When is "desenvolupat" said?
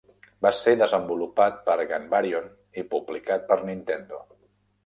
0.79-1.59